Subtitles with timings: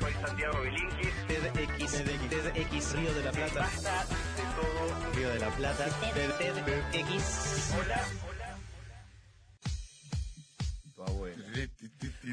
[0.00, 1.12] soy Santiago Bilinkis.
[1.28, 2.04] TEDx,
[2.52, 3.60] TEDx Río de la Plata.
[3.60, 5.12] Basta de todo.
[5.14, 5.84] Río de la Plata.
[6.92, 7.74] TEDx.
[7.78, 8.02] Hola,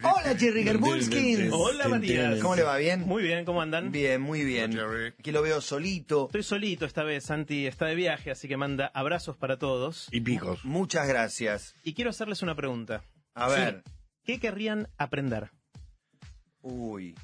[0.04, 1.54] Hola Jerry Gerbulskins.
[1.54, 2.40] Hola Matías.
[2.42, 2.78] ¿Cómo le va?
[2.78, 3.02] ¿Bien?
[3.02, 3.92] Muy bien, ¿cómo andan?
[3.92, 4.78] Bien, muy bien.
[5.18, 6.26] Aquí lo veo solito.
[6.26, 10.08] Estoy solito esta vez, Santi está de viaje, así que manda abrazos para todos.
[10.12, 10.66] Y picos.
[10.66, 11.76] Muchas gracias.
[11.84, 13.04] Y quiero hacerles una pregunta.
[13.34, 13.84] A ver.
[14.24, 15.52] ¿Qué querrían aprender?
[16.68, 17.16] Uy.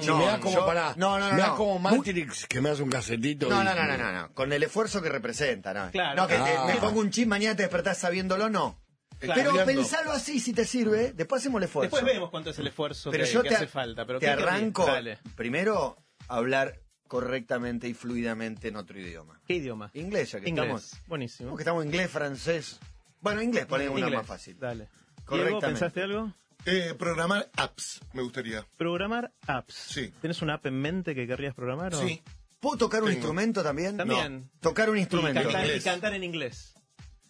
[0.00, 0.94] Si No, me das como yo- para.
[0.96, 1.56] no, no, no, Me no.
[1.56, 3.48] como Matrix que me das un casetito.
[3.48, 4.34] No, y- no, no, no, no, no.
[4.34, 5.90] Con el esfuerzo que representa, ¿no?
[5.90, 6.20] Claro.
[6.20, 6.64] No, que te- Ah.
[6.66, 8.78] me pongo un chip, mañana te despertás sabiéndolo, no.
[9.20, 9.40] Claro.
[9.52, 11.12] Pero pensalo así si te sirve.
[11.14, 11.96] Después hacemos el esfuerzo.
[11.96, 14.04] Después vemos cuánto es el esfuerzo Pero que, yo que te, hace falta.
[14.04, 14.84] Pero te arranco.
[14.84, 15.18] Dale.
[15.34, 15.96] Primero,
[16.28, 16.78] hablar
[17.08, 19.40] correctamente y fluidamente en otro idioma.
[19.46, 19.90] ¿Qué idioma?
[19.94, 20.66] Inglés, ya que Inglés.
[20.66, 20.92] estamos.
[21.08, 21.48] Buenísimo.
[21.50, 22.78] Porque estamos inglés, francés.
[23.22, 24.58] Bueno, inglés, ponemos una más fácil.
[24.58, 24.84] Dale.
[24.84, 25.66] Diego, Correctamente.
[25.68, 26.32] ¿pensaste algo?
[26.64, 28.66] Eh, programar apps, me gustaría.
[28.76, 29.74] Programar apps.
[29.74, 30.12] Sí.
[30.20, 31.94] ¿Tienes una app en mente que querrías programar?
[31.94, 32.00] o?
[32.06, 32.22] Sí.
[32.60, 33.18] ¿Puedo tocar un Tengo.
[33.18, 33.96] instrumento también?
[33.96, 34.40] También.
[34.40, 34.50] No.
[34.60, 35.40] Tocar un Y instrumento.
[35.42, 36.74] cantar, y cantar en inglés.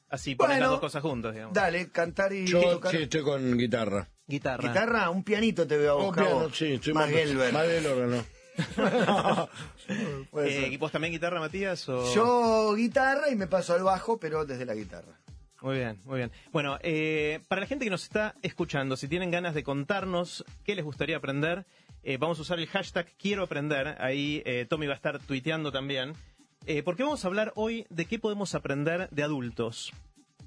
[0.09, 1.55] Así pones Bueno, las dos cosas juntas, digamos.
[1.55, 2.91] Dale, cantar y Yo tocar.
[2.93, 4.09] sí estoy con guitarra.
[4.27, 4.67] Guitarra.
[4.69, 6.25] Guitarra, un pianito te veo a buscar.
[6.27, 7.53] piano, sí, estoy más Gelber.
[7.53, 8.25] más del órgano.
[10.31, 10.69] Puede Eh.
[10.73, 11.87] ¿Y vos también guitarra, Matías?
[11.91, 12.13] O...
[12.15, 15.21] Yo guitarra y me paso al bajo, pero desde la guitarra.
[15.61, 16.31] Muy bien, muy bien.
[16.53, 20.75] Bueno, eh, para la gente que nos está escuchando, si tienen ganas de contarnos qué
[20.75, 21.67] les gustaría aprender,
[22.03, 23.97] eh, vamos a usar el hashtag quiero aprender.
[24.01, 26.15] Ahí eh, Tommy va a estar tuiteando también.
[26.67, 29.93] Eh, porque vamos a hablar hoy de qué podemos aprender de adultos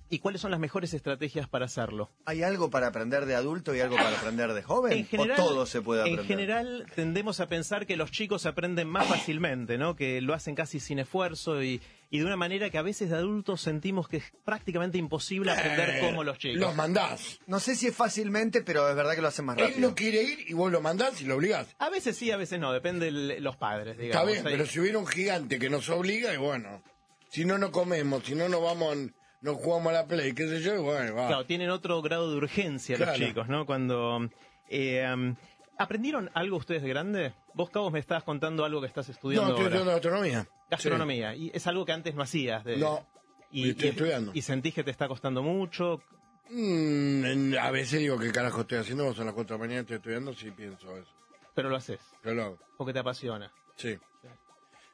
[0.09, 2.09] y cuáles son las mejores estrategias para hacerlo.
[2.25, 4.93] ¿Hay algo para aprender de adulto y algo para aprender de joven?
[4.93, 6.19] En general, ¿O todo se puede aprender?
[6.21, 9.95] En general tendemos a pensar que los chicos aprenden más fácilmente, ¿no?
[9.95, 11.81] Que lo hacen casi sin esfuerzo y,
[12.13, 15.89] y de una manera que a veces de adultos sentimos que es prácticamente imposible aprender
[15.95, 16.59] Eh, como los chicos.
[16.59, 17.39] Los mandás.
[17.47, 19.89] No sé si es fácilmente, pero es verdad que lo hacen más Él rápido.
[19.89, 21.67] no quiere ir y vos lo mandás y lo obligás.
[21.79, 24.31] A veces sí, a veces no, depende de los padres, Está digamos.
[24.33, 26.83] bien, Hay- pero si hubiera un gigante que nos obliga, y bueno.
[27.29, 28.97] Si no, no comemos, si no, nos vamos,
[29.39, 31.27] no jugamos a la play, qué sé yo, y bueno, va.
[31.27, 33.65] Claro, tienen otro grado de urgencia los chicos, ¿no?
[33.65, 34.29] Cuando...
[34.69, 35.33] eh,
[35.81, 37.33] ¿Aprendieron algo ustedes de grande?
[37.53, 39.75] Vos, Cabos, me estabas contando algo que estás no, estudiando estoy ahora.
[39.75, 40.47] estudiando gastronomía.
[40.69, 41.35] Gastronomía.
[41.35, 42.63] Y es algo que antes no hacías.
[42.63, 43.05] de- No,
[43.51, 44.31] y estoy estudiando.
[44.33, 46.01] Y sentís que te está costando mucho.
[46.49, 49.05] Mm, en- a veces digo, ¿qué carajo estoy haciendo?
[49.05, 51.09] Vos son las 4 de la mañana, estoy estudiando, sí pienso eso.
[51.55, 52.57] Pero lo haces, Yo lo hago.
[52.77, 53.51] porque te apasiona.
[53.75, 53.97] Sí.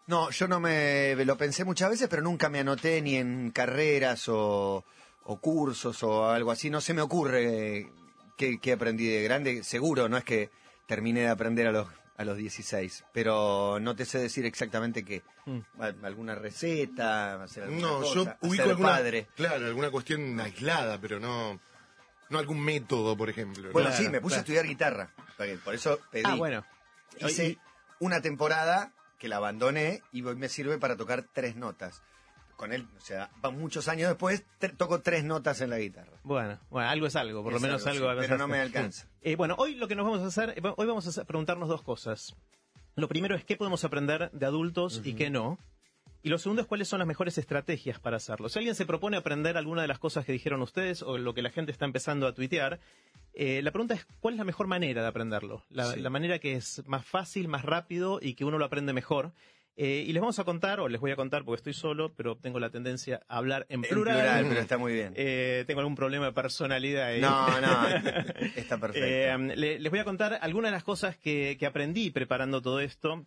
[0.07, 4.29] No, yo no me lo pensé muchas veces, pero nunca me anoté ni en carreras
[4.29, 4.85] o,
[5.25, 6.69] o cursos o algo así.
[6.69, 7.91] No se me ocurre
[8.37, 9.63] qué, qué aprendí de grande.
[9.65, 10.49] Seguro, no es que
[10.87, 11.87] terminé de aprender a los
[12.19, 15.21] a los 16, pero no te sé decir exactamente qué.
[15.45, 15.59] Mm.
[15.79, 19.27] Al- Alguna receta, hacer alguna No, cosa, yo ubico alguna, padre.
[19.35, 21.59] claro, alguna cuestión aislada, pero no,
[22.29, 23.69] no algún método, por ejemplo.
[23.71, 23.95] Bueno, ¿no?
[23.95, 25.11] sí, me puse a estudiar guitarra.
[25.63, 26.23] Por eso pedí.
[26.25, 26.65] Ah, bueno.
[27.19, 27.59] Hice Y-
[27.99, 32.01] una temporada que la abandoné y hoy me sirve para tocar tres notas.
[32.57, 34.43] Con él, o sea, muchos años después,
[34.77, 36.17] toco tres notas en la guitarra.
[36.23, 38.21] Bueno, bueno, algo es algo, por lo menos algo, algo.
[38.21, 39.07] sí, pero no me alcanza.
[39.21, 41.69] Eh, bueno, hoy lo que nos vamos a hacer, eh, hoy vamos a hacer- preguntarnos
[41.69, 42.35] dos cosas.
[42.95, 45.59] Lo primero es qué podemos aprender de adultos y qué no.
[46.23, 48.49] Y lo segundo es cuáles son las mejores estrategias para hacerlo.
[48.49, 51.43] Si alguien se propone aprender alguna de las cosas que dijeron ustedes o lo que
[51.43, 52.79] la gente está empezando a tuitear,
[53.35, 55.63] eh, la pregunta es cuál es la mejor manera de aprenderlo.
[55.69, 55.99] La, Sí.
[56.01, 59.31] la manera que es más fácil, más rápido y que uno lo aprende mejor.
[59.79, 62.35] Eh, y les vamos a contar, o les voy a contar porque estoy solo, pero
[62.35, 64.15] tengo la tendencia a hablar en En plural.
[64.17, 65.13] plural, pero está muy bien.
[65.15, 67.21] Eh, tengo algún problema de personalidad ahí.
[67.21, 67.87] No, no,
[68.55, 69.07] está perfecto.
[69.07, 72.79] Eh, le- les voy a contar algunas de las cosas que, que aprendí preparando todo
[72.79, 73.23] esto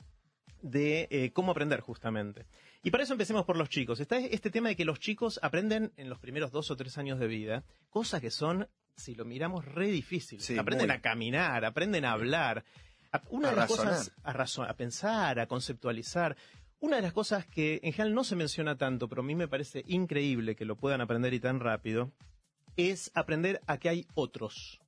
[0.62, 2.46] de cómo aprender justamente.
[2.82, 4.00] Y para eso empecemos por los chicos.
[4.00, 7.18] Está este tema de que los chicos aprenden en los primeros dos o tres años
[7.18, 10.44] de vida cosas que son, si lo miramos, re difíciles.
[10.44, 10.96] Sí, aprenden muy.
[10.96, 12.64] a caminar, aprenden a hablar.
[13.12, 13.92] A- Una A de las razonar.
[13.94, 16.36] cosas, a, razo- a pensar, a conceptualizar.
[16.78, 19.48] Una de las cosas que en general no se menciona tanto, pero a mí me
[19.48, 22.12] parece increíble que lo puedan aprender y tan rápido,
[22.76, 24.80] es aprender a que hay otros.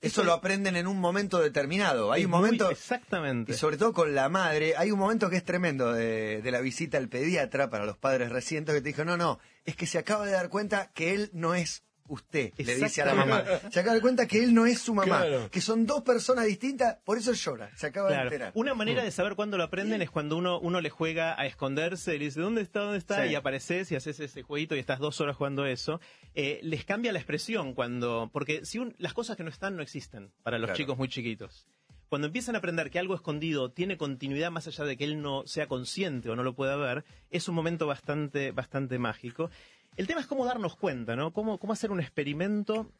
[0.00, 2.12] Eso lo aprenden en un momento determinado.
[2.12, 3.52] Hay Es un muy- momento, exactamente.
[3.52, 6.60] y sobre todo con la madre, hay un momento que es tremendo de, de la
[6.60, 9.98] visita al pediatra para los padres recientes que te dijo, no, no, es que se
[9.98, 13.44] acaba de dar cuenta que él no es usted, le dice a la mamá.
[13.70, 15.50] Se acaba de cuenta que él no es su mamá, Claro.
[15.50, 18.28] que son dos personas distintas, por eso llora, se acaba de Claro.
[18.28, 18.52] enterar.
[18.54, 22.14] Una manera de saber cuándo lo aprenden es cuando uno, uno le juega a esconderse
[22.14, 22.80] y le dice, ¿dónde está?
[22.80, 23.24] ¿Dónde está?
[23.24, 23.30] Sí.
[23.32, 26.00] Y apareces y haces ese jueguito y estás dos horas jugando eso.
[26.34, 29.82] Eh, les cambia la expresión cuando, porque si un- las cosas que no están no
[29.82, 30.76] existen para los Claro.
[30.76, 31.66] chicos muy chiquitos.
[32.08, 35.44] Cuando empiezan a aprender que algo escondido tiene continuidad más allá de que él no
[35.44, 39.50] sea consciente o no lo pueda ver, es un momento bastante, bastante mágico.
[39.96, 41.32] El tema es cómo darnos cuenta, ¿no?
[41.32, 42.90] Cómo, cómo hacer un experimento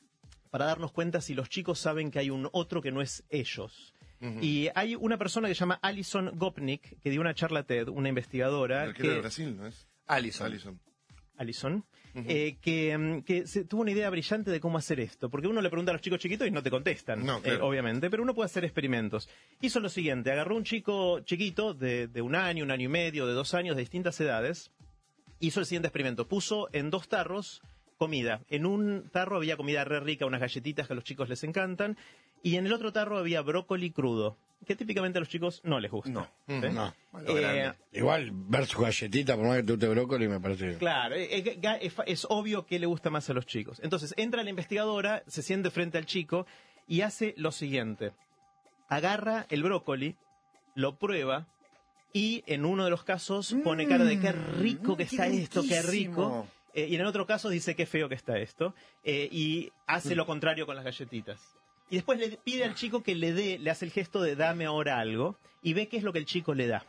[0.50, 3.93] para darnos cuenta si los chicos saben que hay un otro que no es ellos.
[4.40, 8.08] Y hay una persona que se llama Alison Gopnik, que dio una charla TED, una
[8.08, 8.84] investigadora.
[8.84, 9.87] El arquero de que, Brasil, ¿no es?
[10.06, 10.46] Allison.
[10.46, 10.81] Allison.
[11.37, 11.84] Alison,
[12.14, 15.28] eh, que, mm, que se- tuvo una idea brillante de cómo hacer esto.
[15.28, 17.58] Porque uno le pregunta a los chicos chiquitos y no te contestan, No, claro.
[17.58, 19.28] eh, obviamente, pero uno puede hacer experimentos.
[19.60, 23.26] Hizo lo siguiente, agarró un chico chiquito de, de un año, un año y medio,
[23.26, 24.70] de dos años, de distintas edades,
[25.41, 26.27] hizo el siguiente experimento.
[26.29, 27.62] Puso en dos tarros
[27.99, 28.43] comida.
[28.49, 31.97] En un tarro había comida re rica, unas galletitas que a los chicos les encantan,
[32.43, 34.37] y en el otro tarro había brócoli crudo,
[34.67, 36.11] que típicamente a los chicos no les gusta.
[36.11, 36.27] No.
[36.47, 36.69] ¿sí?
[36.73, 36.94] No.
[37.15, 37.79] Algo Eh, grande.
[37.93, 40.77] Igual, ver su galletita, por más que te guste brócoli, me parece.
[40.77, 43.81] Claro, eh, eh, es, es obvio que le gusta más a los chicos.
[43.82, 46.47] Entonces entra la investigadora, se siente frente al chico
[46.87, 48.12] y hace lo siguiente.
[48.89, 50.17] Agarra el brócoli,
[50.75, 51.47] lo prueba
[52.12, 55.62] y en uno de los casos pone cara de qué rico que Mm, está esto,
[55.69, 56.47] qué rico.
[56.75, 58.75] Eh, y en el otro caso dice qué feo que está esto.
[59.05, 61.41] eh, y hace lo contrario con las galletitas.
[61.88, 64.64] Y después le pide al chico que le dé, le hace el gesto de dame
[64.67, 66.85] ahora algo y ve qué es lo que el chico le da.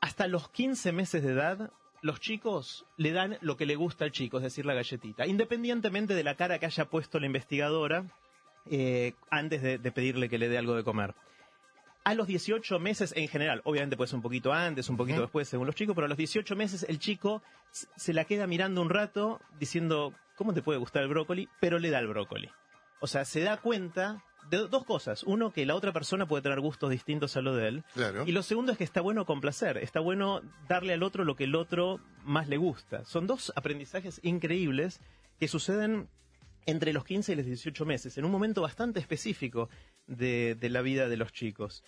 [0.00, 1.70] Hasta los 15 meses de edad,
[2.02, 6.14] los chicos le dan lo que le gusta al chico, es decir, la galletita, independientemente
[6.14, 8.04] de la cara que haya puesto la investigadora
[8.70, 11.14] eh, antes de, de pedirle que le dé algo de comer.
[12.06, 15.48] A los 18 meses, en general, obviamente puede ser un poquito antes, un poquito después,
[15.48, 18.90] según los chicos, pero a los 18 meses el chico se la queda mirando un
[18.90, 21.48] rato diciendo, ¿cómo te puede gustar el brócoli?
[21.60, 22.48] Pero le da el brócoli.
[23.00, 25.24] O sea, se da cuenta de do- dos cosas.
[25.24, 27.84] Uno, que la otra persona puede tener gustos distintos a lo de él.
[27.94, 28.22] Claro.
[28.24, 31.44] Y lo segundo es que está bueno complacer, está bueno darle al otro lo que
[31.44, 33.04] el otro más le gusta.
[33.04, 35.00] Son dos aprendizajes increíbles
[35.40, 36.08] que suceden
[36.66, 39.68] entre los 15 y los 18 meses, en un momento bastante específico
[40.06, 41.82] de, de la vida de los chicos.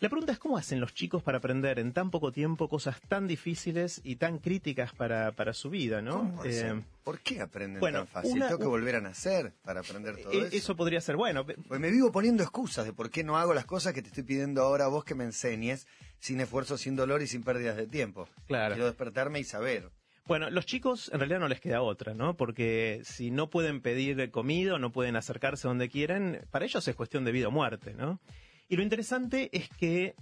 [0.00, 3.26] La pregunta es cómo hacen los chicos para aprender en tan poco tiempo cosas tan
[3.26, 6.20] difíciles y tan críticas para, para su vida, ¿no?
[6.20, 6.44] ¿Cómo?
[6.46, 8.32] Eh, ¿Por qué aprenden bueno, tan fácil?
[8.32, 10.56] una- Tengo que volver a nacer para aprender todo eh, eso.
[10.56, 11.44] eso podría ser bueno.
[11.44, 14.22] Pues me vivo poniendo excusas de por qué no hago las cosas que te estoy
[14.22, 15.86] pidiendo ahora a vos que me enseñes,
[16.18, 18.26] sin esfuerzo, sin dolor y sin pérdidas de tiempo.
[18.46, 18.74] Claro.
[18.76, 19.90] Quiero despertarme y saber.
[20.30, 22.36] Bueno, los chicos en realidad no les queda otra, ¿no?
[22.36, 27.24] Porque si no pueden pedir comida no pueden acercarse donde quieren, para ellos es cuestión
[27.24, 28.20] de vida o muerte, ¿no?
[28.68, 30.14] Y lo interesante es que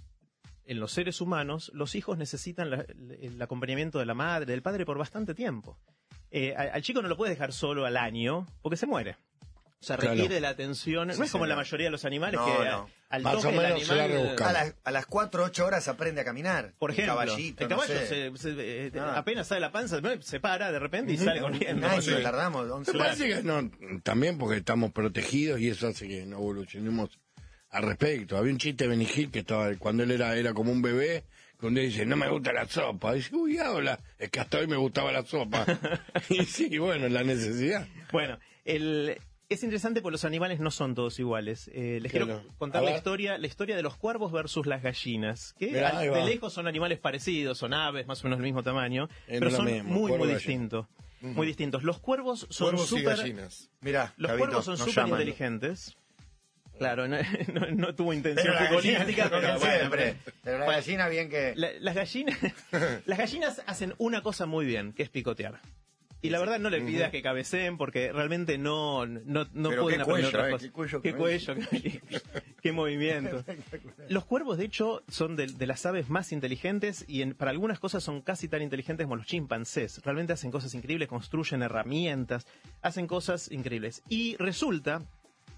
[0.65, 2.87] en los seres humanos los hijos necesitan
[3.21, 5.77] el acompañamiento de la madre, del padre por bastante tiempo.
[6.31, 9.15] Eh, al chico no lo puedes dejar solo al año porque se muere.
[9.81, 10.11] O sea, Claro.
[10.15, 11.07] requiere de la atención.
[11.07, 12.89] no Sí, es como la mayoría de los animales No, que no.
[13.09, 14.35] al Más toque o del menos se la animal-.
[14.43, 16.73] A, las, a las 4 o 8 horas aprende a caminar.
[16.77, 18.07] por El ejemplo, caballito, el no caballo sé.
[18.07, 19.13] se, se- eh, Ah.
[19.17, 21.87] apenas sale la panza, se para de repente y sale corriendo.
[21.87, 22.11] Un año Sí.
[22.21, 23.15] tardamos, 11 Me horas.
[23.17, 23.71] parece que no,
[24.03, 27.17] también porque estamos protegidos y eso hace que no evolucionemos
[27.69, 28.35] al respecto.
[28.37, 31.23] Había un chiste de Benny Hill que estaba, cuando él era, era como un bebé,
[31.61, 33.13] donde dice, no me gusta la sopa.
[33.13, 35.65] dice, uy, habla, es que hasta hoy me gustaba la sopa.
[36.29, 37.87] y sí, bueno, la necesidad.
[38.11, 41.69] Bueno, el, es interesante porque los animales no son todos iguales.
[41.73, 42.25] Eh, les Claro.
[42.27, 46.23] quiero contar la historia, la historia de los cuervos versus las gallinas, que Mirá, de
[46.25, 49.89] lejos son animales parecidos, son aves más o menos del mismo tamaño, pero son mismo,
[49.89, 50.85] muy, muy distintos.
[51.21, 51.83] Muy distintos.
[51.83, 53.17] Los cuervos son súper...
[53.17, 53.69] gallinas.
[53.81, 55.97] Mirá, Los cuervos son súper inteligentes.
[56.77, 57.17] Claro, no,
[57.53, 60.15] no- no tuvo intención Pero la futbolística, gallina, siempre.
[60.43, 61.51] pero- la gallina bien que...
[61.57, 62.37] la- las gallinas
[63.05, 65.59] las gallinas hacen una cosa muy bien, que es picotear.
[66.21, 69.99] Y la verdad no le pidas que cabeceen porque realmente no, no, no Pero pueden
[69.99, 72.01] qué aprender cuello, otras eh, qué cuello qué que cuello, qué,
[72.61, 73.45] qué movimiento.
[74.09, 77.79] Los cuervos, de hecho, son de, de las aves más inteligentes y en- para algunas
[77.79, 80.01] cosas son casi tan inteligentes como los chimpancés.
[80.03, 82.45] Realmente hacen cosas increíbles, construyen herramientas,
[82.81, 84.03] hacen cosas increíbles.
[84.09, 85.01] Y resulta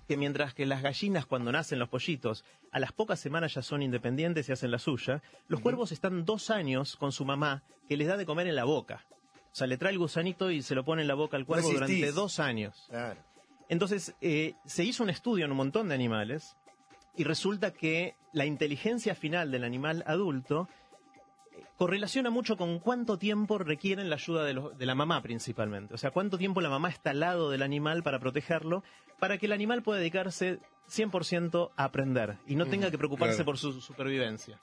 [0.07, 3.81] que mientras que las gallinas cuando nacen los pollitos a las pocas semanas ya son
[3.81, 8.07] independientes y hacen la suya, los cuervos están dos años con su mamá que les
[8.07, 9.03] da de comer en la boca.
[9.51, 11.69] O sea, le trae el gusanito y se lo pone en la boca al cuervo
[11.69, 11.99] Resistís.
[11.99, 12.85] durante dos años.
[12.89, 13.19] Claro.
[13.67, 16.55] Entonces, eh, se hizo un estudio en un montón de animales
[17.15, 20.69] y resulta que la inteligencia final del animal adulto
[21.51, 25.93] eh, correlaciona mucho con cuánto tiempo requieren la ayuda de, de la mamá principalmente.
[25.93, 28.83] O sea, cuánto tiempo la mamá está al lado del animal para protegerlo,
[29.19, 33.45] para que el animal pueda dedicarse 100% a aprender y no tenga que preocuparse claro.
[33.45, 34.59] por su supervivencia.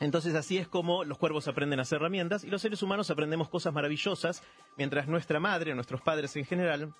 [0.00, 3.48] Entonces así es como los cuervos aprenden a hacer herramientas y los seres humanos aprendemos
[3.48, 4.42] cosas maravillosas
[4.76, 6.94] mientras nuestra madre, nuestros padres en general,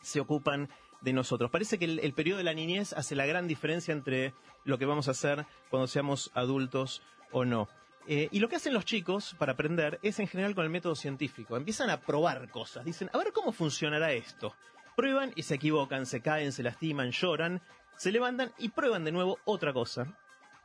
[0.00, 0.68] se ocupan
[1.00, 1.50] de nosotros.
[1.50, 4.34] Parece que el, el periodo de la niñez hace la gran diferencia entre
[4.64, 7.68] lo que vamos a hacer cuando seamos adultos o no.
[8.06, 10.94] Eh, y lo que hacen los chicos para aprender es en general con el método
[10.94, 11.56] científico.
[11.56, 12.84] Empiezan a probar cosas.
[12.84, 14.54] Dicen, a ver cómo funcionará esto.
[14.94, 17.62] Prueban y se equivocan, se caen, se lastiman, lloran,
[17.96, 20.16] se levantan y prueban de nuevo otra cosa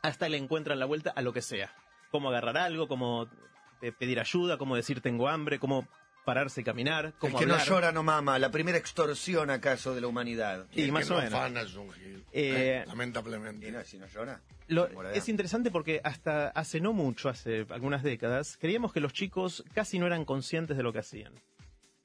[0.01, 1.74] hasta le encuentran la vuelta a lo que sea.
[2.12, 3.27] Cómo agarrar algo, cómo
[3.82, 5.88] eh, pedir ayuda, cómo decir tengo hambre, cómo
[6.25, 10.01] pararse y caminar, El cómo que no llora no mama, la primera extorsión acaso de
[10.01, 10.68] la humanidad.
[10.74, 11.34] Y el más que o no menos.
[11.39, 12.24] afana es un gil.
[12.32, 13.68] Eh, Eh, lamentablemente.
[13.68, 14.41] Y no, si no llora.
[14.68, 19.63] Lo- es interesante porque hasta hace no mucho, hace algunas décadas, creíamos que los chicos
[19.74, 21.34] casi no eran conscientes de lo que hacían.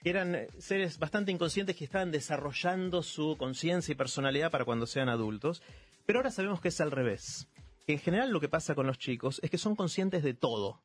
[0.02, 5.62] Eran seres bastante inconscientes que estaban desarrollando su conciencia y personalidad para cuando sean adultos.
[6.06, 7.48] Pero ahora sabemos que es al revés.
[7.86, 10.82] En general lo que pasa con los chicos es que son conscientes de todo.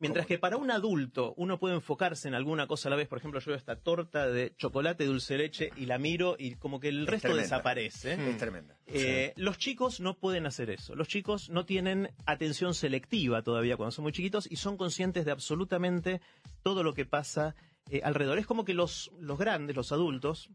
[0.00, 3.18] Mientras que para un adulto uno puede enfocarse en alguna cosa a la vez, por
[3.18, 6.88] ejemplo, yo veo esta torta de chocolate, dulce leche y la miro y como que
[6.90, 7.42] el Es resto tremenda.
[7.42, 8.12] desaparece.
[8.30, 8.78] Es tremenda.
[8.86, 10.94] Eh, Los chicos no pueden hacer eso.
[10.94, 15.32] Los chicos no tienen atención selectiva todavía cuando son muy chiquitos y son conscientes de
[15.32, 16.20] absolutamente
[16.62, 17.56] todo lo que pasa
[17.90, 18.38] eh, alrededor.
[18.38, 20.48] Es como que los, los grandes, los adultos,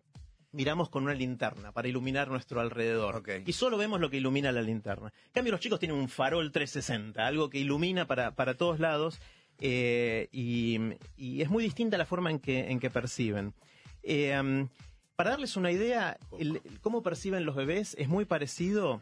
[0.53, 3.21] miramos con una linterna para iluminar nuestro alrededor.
[3.45, 5.11] Y solo vemos lo que ilumina la linterna.
[5.25, 9.19] En cambio, los chicos tienen un farol 360, algo que ilumina para, para todos lados.
[9.59, 10.77] eh, y,
[11.17, 13.53] y es muy distinta la forma en que, en que perciben.
[14.01, 14.67] Eh, um,
[15.15, 18.99] para darles una idea, el- el cómo perciben los bebés es muy parecido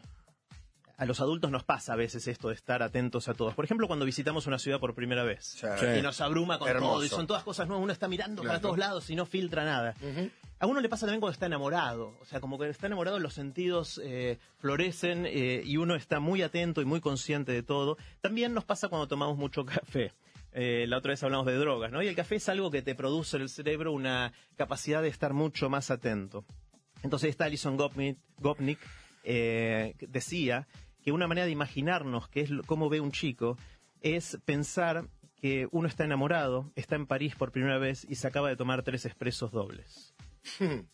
[1.02, 3.54] a los adultos nos pasa a veces esto de estar atentos a todos.
[3.54, 5.44] Por ejemplo, cuando visitamos una ciudad por primera vez.
[5.60, 5.66] Sí.
[5.98, 6.92] Y nos abruma con Hermoso.
[6.92, 8.62] todo, y son todas cosas nuevas, uno está mirando para Claro.
[8.62, 9.94] todos lados y no filtra nada.
[10.60, 13.34] A uno le pasa también cuando está enamorado, o sea, como que está enamorado los
[13.34, 17.96] sentidos eh, florecen eh, y uno está muy atento y muy consciente de todo.
[18.20, 20.12] También nos pasa cuando tomamos mucho café.
[20.52, 22.00] Eh, la otra vez hablamos de drogas, ¿no?
[22.00, 25.32] Y el café es algo que te produce en el cerebro una capacidad de estar
[25.32, 26.44] mucho más atento.
[27.02, 28.78] Entonces está Alison Gopnik, Gopnik
[29.24, 30.66] eh, decía
[31.02, 33.56] que una manera de imaginarnos qué es cómo ve un chico
[34.00, 35.06] es pensar
[35.36, 38.82] que uno está enamorado, está en París por primera vez y se acaba de tomar
[38.82, 40.14] tres expresos dobles.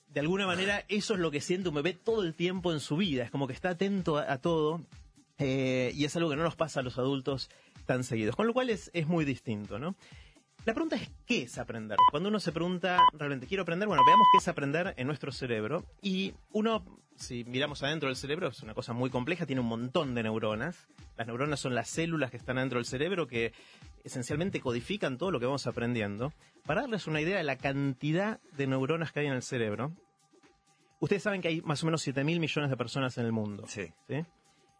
[0.08, 2.96] De alguna manera eso es lo que siente un bebé todo el tiempo en su
[2.96, 4.80] vida, es como que está atento a, a todo
[5.38, 7.48] eh, y es algo que no nos pasa a los adultos
[7.86, 9.94] tan seguidos, con lo cual es, es muy distinto, ¿no?
[10.68, 11.96] La pregunta es, ¿qué es aprender?
[12.10, 13.88] Cuando uno se pregunta, realmente, ¿quiero aprender?
[13.88, 15.86] Bueno, veamos qué es aprender en nuestro cerebro.
[16.02, 16.84] Y uno,
[17.16, 20.86] si miramos adentro del cerebro, es una cosa muy compleja, tiene un montón de neuronas.
[21.16, 23.54] Las neuronas son las células que están adentro del cerebro que
[24.04, 26.34] esencialmente codifican todo lo que vamos aprendiendo.
[26.66, 29.92] Para darles una idea de la cantidad de neuronas que hay en el cerebro,
[31.00, 33.64] ustedes saben que hay más o menos 7 mil millones de personas en el mundo.
[33.68, 33.90] Sí.
[34.06, 34.22] ¿sí?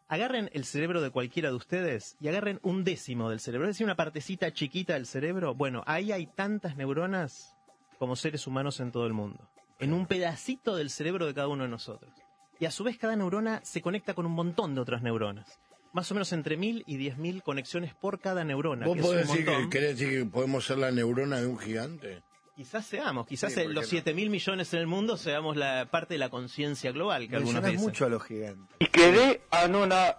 [0.09, 3.85] Agarren el cerebro de cualquiera de ustedes y agarren un décimo del cerebro, es decir,
[3.85, 5.55] una partecita chiquita del cerebro.
[5.55, 7.55] Bueno, ahí hay tantas neuronas
[7.99, 9.50] como seres humanos en todo el mundo.
[9.79, 12.11] En un pedacito del cerebro de cada uno de nosotros.
[12.59, 15.61] Y a su vez cada neurona se conecta con un montón de otras neuronas.
[15.93, 18.87] Más o menos entre mil y diez mil conexiones por cada neurona.
[18.87, 19.71] ¿Vos que es podés un decir que, montón.
[19.71, 22.23] querés decir que podemos ser la neurona de un gigante?
[22.59, 24.03] Quizás seamos, quizás Sí, eh, ¿por los qué no?
[24.03, 27.62] 7 mil millones en el mundo seamos la parte de la conciencia global que algunos
[27.65, 27.81] dicen.
[27.81, 28.67] mucho a los gigantes.
[28.81, 30.17] y quedé anonadado.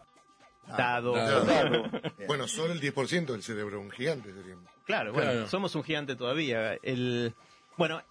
[0.66, 1.14] Dado.
[1.16, 1.84] Dado.
[2.28, 4.56] Bueno, solo el 10% del cerebro, un gigante sería.
[4.86, 5.48] Claro, bueno, Claro.
[5.50, 6.76] somos un gigante todavía.
[6.82, 7.34] El,
[7.76, 8.02] bueno,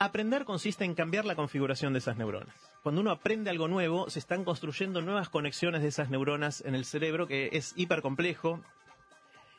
[0.00, 2.56] aprender consiste en cambiar la configuración de esas neuronas.
[2.82, 6.84] Cuando uno aprende algo nuevo, se están construyendo nuevas conexiones de esas neuronas en el
[6.84, 8.60] cerebro, que es hiper complejo.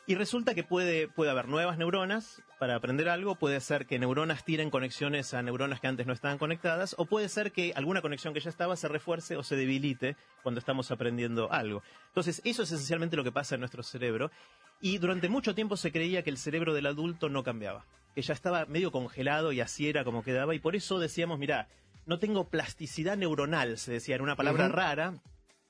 [0.10, 4.46] Y resulta que puede, puede haber nuevas neuronas para aprender algo, puede ser que neuronas
[4.46, 8.34] tiren conexiones a neuronas que antes no estaban conectadas, o puede ser que alguna conexión
[8.34, 11.84] que ya estaba se refuerce o se debilite cuando estamos aprendiendo algo.
[12.08, 14.32] Entonces, eso es esencialmente lo que pasa en nuestro cerebro.
[14.80, 17.86] Y durante mucho tiempo se creía que el cerebro del adulto no cambiaba,
[18.16, 21.68] que ya estaba medio congelado y así era como quedaba, y por eso decíamos, mira,
[22.06, 25.16] no tengo plasticidad neuronal, se decía, era una palabra rara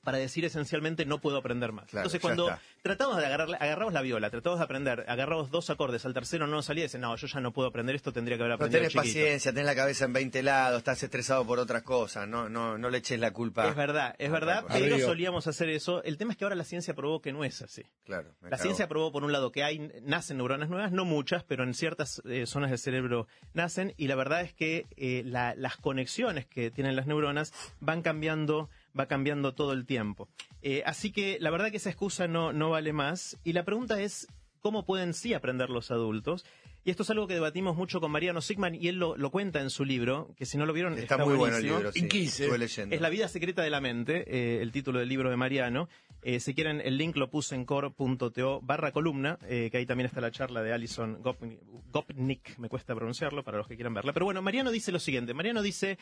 [0.08, 1.84] para decir esencialmente no puedo aprender más.
[1.86, 2.60] Claro, Entonces cuando está.
[2.82, 6.56] tratamos de agarrar, agarramos la viola, tratamos de aprender, agarramos dos acordes, al tercero no
[6.56, 8.54] nos salía y dicen, no, yo ya no puedo aprender esto, tendría que haber No
[8.54, 9.06] aprendido tenés chiquito".
[9.08, 12.90] paciencia, tenés la cabeza en 20 lados, estás estresado por otras cosas, no, no, no
[12.90, 13.68] le eches la culpa.
[13.68, 14.96] Es verdad, es verdad, Arriba.
[14.96, 16.02] pero solíamos hacer eso.
[16.04, 17.82] El tema es que ahora la ciencia probó que no es así.
[18.04, 18.34] Claro.
[18.40, 18.62] me La cago.
[18.62, 22.22] ciencia probó, por un lado, que hay, nacen neuronas nuevas, no muchas, pero en ciertas
[22.24, 26.70] eh, zonas del cerebro nacen, y la verdad es que eh, la- las conexiones que
[26.70, 30.28] tienen las neuronas van cambiando, va cambiando todo el tiempo.
[30.62, 34.00] Eh, así que la verdad que esa excusa no, no vale más, y la pregunta
[34.00, 34.26] es,
[34.60, 36.44] ¿cómo pueden sí aprender los adultos?
[36.84, 39.60] Y esto es algo que debatimos mucho con Mariano Sigman, y él lo, lo cuenta
[39.60, 42.08] en su libro, que si no lo vieron Está, está, muy bueno el libro, sí.
[42.10, 42.94] Estuve leyendo.
[42.94, 45.90] Es La vida secreta de la mente, eh, el título del libro de Mariano.
[46.22, 50.06] Eh, si quieren, el link lo puse en core.to barra columna, eh, que ahí también
[50.06, 51.60] está la charla de Alison Gopnik,
[51.92, 54.14] Gopnik, me cuesta pronunciarlo para los que quieran verla.
[54.14, 55.98] Pero bueno, Mariano dice lo siguiente, Mariano dice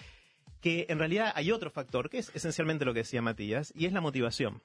[0.60, 3.92] que en realidad hay otro factor, que es esencialmente lo que decía Matías, y es
[3.92, 4.62] la motivación.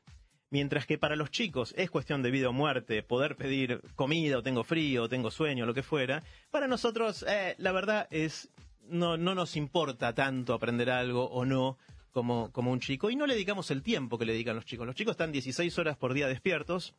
[0.50, 4.44] Mientras que para los chicos es cuestión de vida o muerte, poder pedir comida, o
[4.44, 8.50] tengo frío, o tengo sueño, lo que fuera, para nosotros eh, la verdad es
[8.90, 11.78] no, no nos importa tanto aprender algo o no
[12.12, 14.86] como, como un chico y no le dedicamos el tiempo que le dedican los chicos.
[14.86, 16.94] Los chicos están 16 horas por día despiertos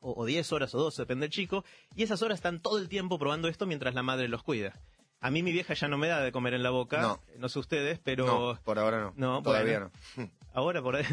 [0.00, 1.64] o, o 10 horas o 12, depende del chico,
[1.94, 4.72] y esas horas están todo el tiempo probando esto mientras la madre los cuida.
[5.20, 7.20] A mí mi vieja ya no me da de comer en la boca, No.
[7.38, 9.12] no sé ustedes, pero No, por ahora no.
[9.16, 9.92] No, Todavía bueno.
[10.16, 10.30] no.
[10.54, 11.04] ahora por ahí...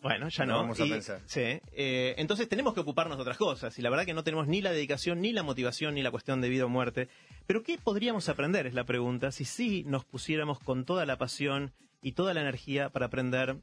[0.00, 0.58] Bueno, ya No no.
[0.62, 1.20] vamos a Y- pensar.
[1.26, 1.40] Sí.
[1.72, 3.78] eh, entonces tenemos que ocuparnos de otras cosas.
[3.78, 6.40] Y la verdad que no tenemos ni la dedicación, ni la motivación, ni la cuestión
[6.40, 7.08] de vida o muerte.
[7.46, 8.66] Pero ¿qué podríamos aprender?
[8.66, 9.30] Es la pregunta.
[9.30, 13.58] Si sí nos pusiéramos con toda la pasión y toda la energía para aprender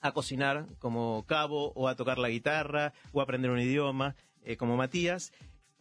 [0.00, 4.56] a cocinar como Cabo, o a tocar la guitarra, o a aprender un idioma eh,
[4.56, 5.32] como Matías.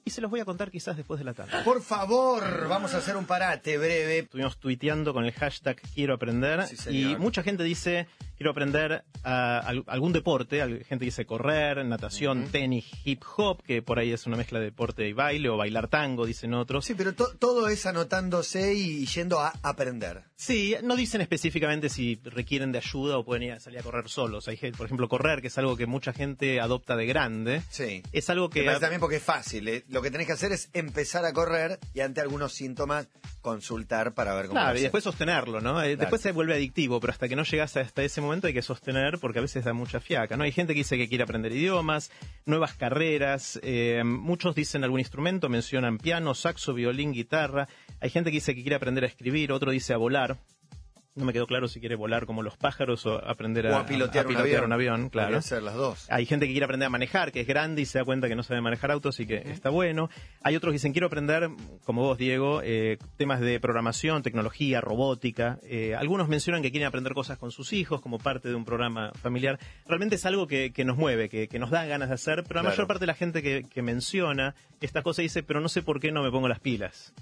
[0.06, 1.52] Y se los voy a contar quizás después de la tarde.
[1.64, 4.20] Por favor, vamos a hacer un parate breve.
[4.20, 8.08] Estuvimos tuiteando con el hashtag Quiero Aprender Sí, y mucha gente dice
[8.38, 10.60] Quiero aprender a, al- algún deporte.
[10.86, 15.08] Gente dice correr, natación, tenis, hip hop, que por ahí es una mezcla de deporte
[15.08, 16.86] y baile, o bailar tango, dicen otros.
[16.86, 20.24] Sí, pero to- todo es anotándose y yendo a aprender.
[20.36, 24.10] Sí, no dicen específicamente si requieren de ayuda o pueden ir a salir a correr
[24.10, 24.48] solos.
[24.48, 27.62] Hay, gente- por ejemplo, correr, que es algo que mucha gente adopta de grande.
[27.70, 28.04] Sí.
[28.12, 28.64] Es algo que...
[28.64, 29.68] parece también porque es fácil.
[29.70, 29.86] ¿eh?
[29.90, 33.08] Lo que tenés que hacer es empezar a correr y ante algunos síntomas
[33.42, 35.82] consultar para ver cómo Claro, y después sostenerlo, ¿no?
[35.84, 38.62] Eh, Después se vuelve adictivo, pero hasta que no llegas hasta ese momento hay que
[38.62, 40.44] sostener porque a veces da mucha fiaca, ¿no?
[40.44, 42.12] Hay gente que dice que quiere aprender idiomas,
[42.46, 47.68] nuevas carreras, eh, muchos dicen algún instrumento, mencionan piano, saxo, violín, guitarra.
[48.00, 50.38] Hay gente que dice que quiere aprender a escribir, otro dice a volar.
[51.16, 53.86] No me quedó claro si quiere volar como los pájaros o aprender o a, a
[53.86, 54.64] pilotear, un, avión.
[54.66, 55.40] un avión, claro.
[55.44, 56.08] Ser las dos.
[56.10, 58.36] Hay gente que quiere aprender a manejar, que es grande y se da cuenta que
[58.36, 60.10] no sabe manejar autos y que está bueno.
[60.42, 61.50] Hay otros que dicen, quiero aprender,
[61.86, 65.60] como vos, Diego, eh, temas de programación, tecnología, robótica.
[65.62, 69.12] Eh, algunos mencionan que quieren aprender cosas con sus hijos como parte de un programa
[69.22, 69.60] familiar.
[69.88, 72.56] Realmente es algo que, que nos mueve, que, que nos da ganas de hacer, pero
[72.56, 72.76] la Claro.
[72.76, 76.00] mayor parte de la gente que, que menciona esta cosa dice, pero no sé por
[76.00, 77.14] qué no me pongo las pilas.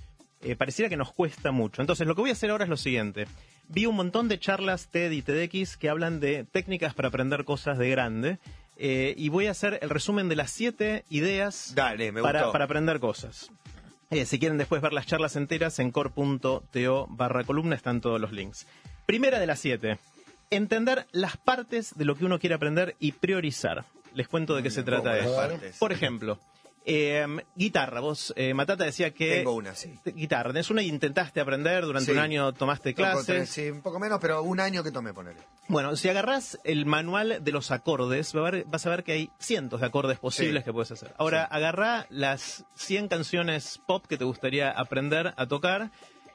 [0.44, 1.82] Eh, pareciera que nos cuesta mucho.
[1.82, 3.28] Entonces, lo que voy a hacer ahora es lo siguiente.
[3.68, 7.78] Vi un montón de charlas TED y TEDx que hablan de técnicas para aprender cosas
[7.78, 8.40] de grande.
[8.78, 13.00] eh, y voy a hacer el resumen de las siete ideas Dale, me para, aprender
[13.00, 13.52] cosas.
[14.10, 18.32] Eh, si quieren después ver las charlas enteras, en core.to barra columna están todos los
[18.32, 18.66] links.
[19.06, 20.00] Primera de las siete.
[20.50, 23.86] Entender las partes de lo que uno quiere aprender y priorizar.
[24.16, 25.80] Les cuento de qué se trata ¿Cómo las esto.
[25.80, 26.40] Por ejemplo,
[26.86, 28.00] eh, guitarra.
[28.00, 29.38] Vos, eh, Matata decía que...
[29.38, 29.94] Tengo una, sí.
[30.06, 30.50] Guitarra.
[30.52, 32.12] Tenés una y intentaste aprender, durante Sí.
[32.12, 33.26] un año tomaste clases.
[33.26, 35.42] tres, sí, un poco menos, pero un año que tomé, ponerle.
[35.68, 38.34] Bueno, si agarrás el manual de los acordes,
[38.66, 40.66] vas a ver que hay cientos de acordes posibles Sí.
[40.66, 41.14] que puedes hacer.
[41.18, 41.48] Ahora, Sí.
[41.58, 45.92] agarrá las 100 canciones pop que te gustaría aprender a tocar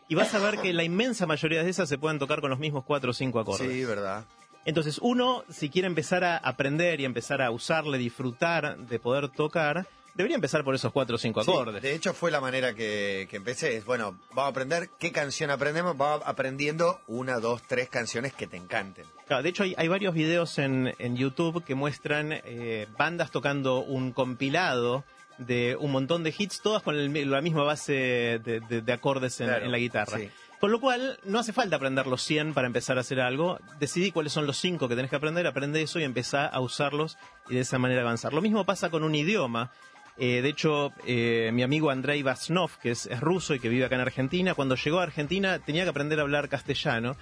[0.09, 2.61] y vas a ver que la inmensa mayoría de esas se pueden tocar con los
[2.61, 3.68] mismos 4 o 5 acordes.
[3.70, 4.24] Sí, verdad.
[4.64, 9.87] Entonces, uno, si quiere empezar a aprender y empezar a usarle, disfrutar de poder tocar,
[10.16, 11.83] debería empezar por esos 4 o 5 Sí, acordes.
[11.83, 13.76] de hecho, fue la manera que, que empecé.
[13.76, 15.96] Es, bueno, vamos a aprender qué canción aprendemos.
[15.96, 19.05] Vamos aprendiendo una, dos, tres canciones que te encanten.
[19.26, 23.81] Claro, de hecho, hay, hay varios videos en, en YouTube que muestran eh, bandas tocando
[23.83, 25.05] un compilado
[25.38, 29.38] de un montón de hits, todas con el la misma base de, de- de acordes
[29.40, 30.18] en, Claro, en la guitarra.
[30.18, 30.31] sí.
[30.59, 33.59] Con lo cual, no hace falta aprender los 100 para empezar a hacer algo.
[33.79, 37.18] Decidí cuáles son los 5 que tenés que aprender, aprende eso y empezá a usarlos
[37.50, 38.33] y de esa manera avanzar.
[38.33, 39.70] Lo mismo pasa con un idioma.
[40.18, 43.96] Eh, de hecho, eh, mi amigo Andrei Vasnov, que es, ruso y que vive acá
[43.96, 47.16] en Argentina, cuando llegó a Argentina tenía que aprender a hablar castellano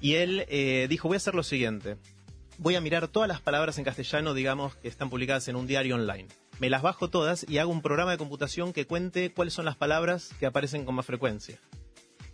[0.00, 1.96] y él eh, dijo, voy a hacer lo siguiente.
[2.56, 5.94] Voy a mirar todas las palabras en castellano, digamos, que están publicadas en un diario
[5.94, 6.28] online.
[6.58, 9.76] Me las bajo todas y hago un programa de computación que cuente cuáles son las
[9.76, 11.60] palabras que aparecen con más frecuencia.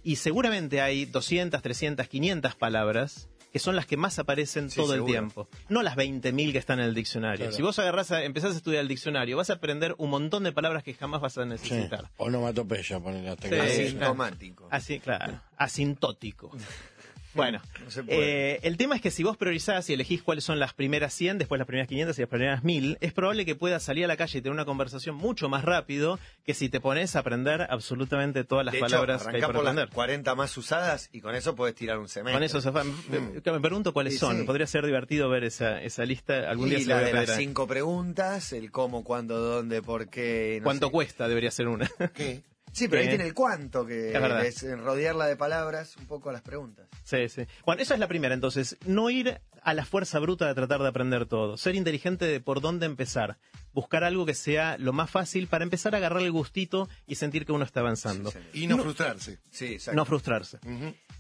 [0.03, 4.95] Y seguramente hay 200, 300, 500 palabras que son las que más aparecen Sí, todo
[4.95, 5.49] el tiempo.
[5.69, 7.39] No las 20.000 que están en el diccionario.
[7.47, 7.53] Claro.
[7.53, 10.51] Si vos agarrás a, empezás a estudiar el diccionario, vas a aprender un montón de
[10.51, 11.49] palabras que jamás vas a Sí.
[11.51, 12.11] necesitar.
[12.17, 13.83] Onomatopeya, poner hasta Sí, que- sí.
[13.85, 14.67] Asintomático.
[14.73, 15.41] Así, claro.
[15.57, 16.51] Asintótico.
[17.35, 18.55] Bueno, No se puede.
[18.55, 21.39] eh, el tema es que si vos priorizás y elegís cuáles son las primeras 100,
[21.39, 24.17] después las primeras 500 y las primeras 1000, es probable que puedas salir a la
[24.17, 28.45] calle y tener una conversación mucho más rápido que si te pones a aprender absolutamente
[28.45, 29.95] todas las de hecho, palabras que hay arrancá por las aprender.
[29.95, 32.35] 40 más usadas y con eso puedes tirar un semestre.
[32.35, 33.21] Con eso se fa- me,
[33.53, 34.39] me pregunto cuáles Sí, son.
[34.41, 34.45] sí.
[34.45, 36.51] Podría ser divertido ver esa, esa lista.
[36.51, 39.05] Algún día y se la la voy a de las a- cinco preguntas, el cómo,
[39.05, 40.59] cuándo, dónde, por qué.
[40.61, 40.93] no ¿Cuánto sé.
[40.93, 41.29] cuesta?
[41.29, 41.91] Debería ser una.
[42.15, 42.43] ¿Qué?
[42.75, 43.11] Sí, pero ahí ¿Qué?
[43.15, 44.13] tiene el cuánto, que
[44.47, 46.87] Es es rodearla de palabras un poco a las preguntas.
[47.05, 47.43] Sí, sí.
[47.65, 48.35] Bueno, esa es la primera.
[48.35, 51.57] Entonces, no ir a la fuerza bruta de tratar de aprender todo.
[51.57, 53.39] Ser inteligente de por dónde empezar.
[53.73, 57.47] Buscar algo que sea lo más fácil para empezar a agarrar el gustito y sentir
[57.47, 58.31] que uno está avanzando.
[58.31, 58.39] Sí.
[58.53, 59.39] Y no, frustrarse.
[59.51, 59.97] Sí, exacto.
[59.97, 60.59] No frustrarse.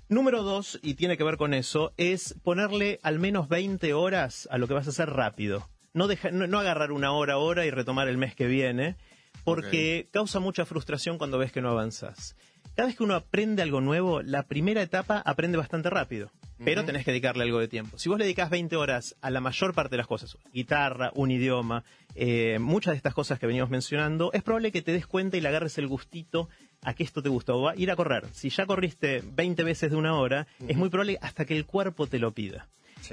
[0.08, 4.58] Número dos, y tiene que ver con eso, es ponerle al menos 20 horas a
[4.58, 5.66] lo que vas a hacer rápido.
[5.94, 8.96] No, deja- no, no agarrar una hora, hora y retomar el mes que viene,
[9.44, 12.37] porque causa mucha frustración cuando ves que no avanzas.
[12.74, 16.30] Cada vez que uno aprende algo nuevo, la primera etapa aprende bastante rápido.
[16.64, 17.98] pero tenés que dedicarle algo de tiempo.
[17.98, 21.30] Si vos le dedicás 20 horas a la mayor parte de las cosas, guitarra, un
[21.30, 25.37] idioma, eh, muchas de estas cosas que venimos mencionando, es probable que te des cuenta
[25.37, 26.48] y le agarres el gustito
[26.83, 27.54] a que esto te gusta.
[27.54, 28.24] O va a ir a correr.
[28.33, 32.07] Si ya corriste 20 veces de una hora, es muy probable hasta que el cuerpo
[32.07, 32.68] te lo pida.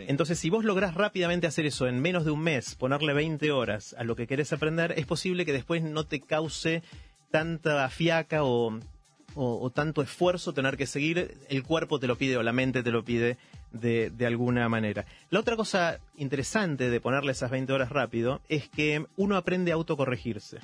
[0.07, 3.95] Entonces, si vos lográs rápidamente hacer eso en menos de un mes, ponerle 20 horas
[3.97, 6.81] a lo que querés aprender, es posible que después no te cause
[7.29, 8.79] tanta fiaca o,
[9.35, 11.37] o- o tanto esfuerzo tener que seguir.
[11.49, 13.37] El cuerpo te lo pide o la mente te lo pide
[13.71, 15.05] de, de alguna manera.
[15.29, 19.75] La otra cosa interesante de ponerle esas 20 horas rápido es que uno aprende a
[19.75, 20.59] autocorregirse.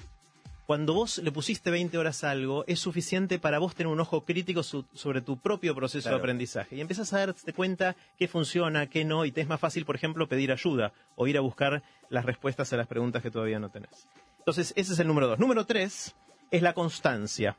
[0.68, 4.26] Cuando vos le pusiste 20 horas a algo, es suficiente para vos tener un ojo
[4.26, 6.18] crítico su- sobre tu propio proceso Claro.
[6.18, 6.76] de aprendizaje.
[6.76, 9.96] Y empiezas a darte cuenta qué funciona, qué no, y te es más fácil, por
[9.96, 13.70] ejemplo, pedir ayuda o ir a buscar las respuestas a las preguntas que todavía no
[13.70, 14.10] tenés.
[14.40, 15.40] Entonces, ese es el número dos.
[15.40, 16.16] Número tres
[16.52, 17.56] es la constancia.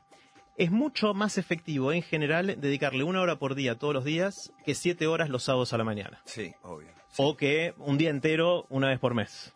[0.55, 4.75] Es mucho más efectivo, en general, dedicarle una hora por día todos los días que
[4.75, 6.21] siete horas los sábados a la mañana.
[6.25, 6.89] Sí, obvio.
[7.17, 9.53] O que un día entero una vez por mes.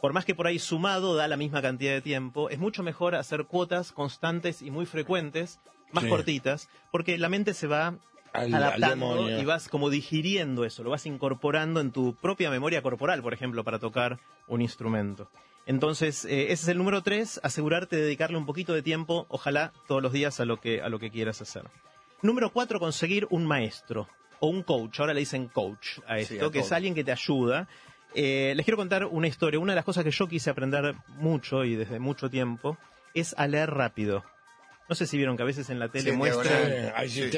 [0.00, 3.14] Por más que por ahí sumado da la misma cantidad de tiempo, es mucho mejor
[3.14, 5.60] hacer cuotas constantes y muy frecuentes,
[5.92, 6.10] más Sí.
[6.10, 7.94] cortitas, porque la mente se va
[8.32, 13.22] Al- adaptando y vas como digiriendo eso, lo vas incorporando en tu propia memoria corporal,
[13.22, 15.30] por ejemplo, para tocar un instrumento.
[15.66, 19.72] Entonces, eh, ese es el número tres, asegurarte de dedicarle un poquito de tiempo, ojalá
[19.86, 21.64] todos los días a lo que, a lo que quieras hacer.
[22.22, 24.08] Número cuatro, conseguir un maestro
[24.40, 25.00] o un coach.
[25.00, 27.68] Ahora le dicen coach a Sí, esto, a que es alguien que te ayuda.
[28.14, 29.58] Eh, les quiero contar una historia.
[29.58, 32.78] Una de las cosas que yo quise aprender mucho y desde mucho tiempo
[33.12, 34.24] es a leer rápido.
[34.88, 36.92] No sé si vieron que a veces en la tele Sí, muestran...
[36.94, 37.08] hay.
[37.08, 37.30] Sí,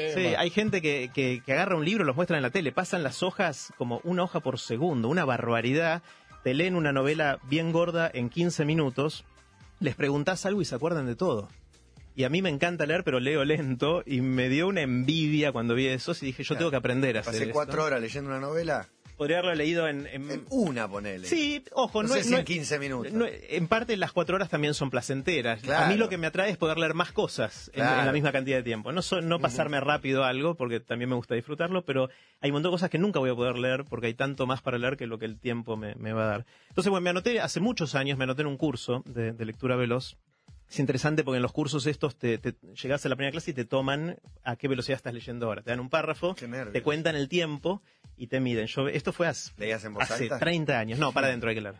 [0.51, 3.71] gente que, que, que agarra un libro, los muestra en la tele, pasan las hojas
[3.77, 6.03] como una hoja por segundo, una barbaridad.
[6.43, 9.23] Te leen una novela bien gorda en 15 minutos,
[9.79, 11.49] les preguntás algo y se acuerdan de todo.
[12.17, 15.75] Y a mí me encanta leer, pero leo lento y me dio una envidia cuando
[15.75, 16.57] vi eso y dije, yo Claro.
[16.59, 17.53] tengo que aprender a hacer Pasé esto.
[17.53, 18.87] cuatro horas leyendo una novela.
[19.17, 20.07] Podría haberlo leído en...
[20.07, 21.27] en- En una, ponele.
[21.27, 23.13] Sí, ojo, No no, sé es- si no en es- 15 minutos.
[23.13, 25.67] no- en parte las cuatro horas también son placenteras.
[25.69, 28.57] A mí lo que me atrae es poder leer más cosas en- la misma cantidad
[28.57, 28.91] de tiempo.
[28.91, 32.09] No, so- no pasarme rápido algo, porque también me gusta disfrutarlo, pero
[32.41, 34.61] hay un montón de cosas que nunca voy a poder leer porque hay tanto más
[34.63, 36.45] para leer que lo que el tiempo me, me va a dar.
[36.69, 39.75] Entonces, bueno, me anoté hace muchos años, me anoté en un curso de, de lectura
[39.75, 40.17] veloz.
[40.69, 43.53] Es interesante porque en los cursos estos te, te llegás a la primera clase y
[43.53, 45.61] te toman a qué velocidad estás leyendo ahora.
[45.61, 47.81] Te dan un párrafo, te cuentan el tiempo
[48.17, 48.67] y te miden.
[48.67, 50.39] Yo, esto fue hace, ¿Leías en voz hace alta?
[50.39, 50.99] 30 años.
[50.99, 51.75] No, para adentro hay que leer.